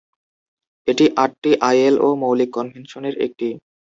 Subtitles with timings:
[0.87, 3.47] এটি আটটি আইএলও মৌলিক কনভেনশনের একটি।